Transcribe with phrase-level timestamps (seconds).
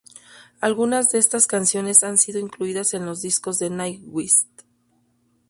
[0.61, 4.47] Algunas de estas canciones han sido incluidas en los discos de Nightwish.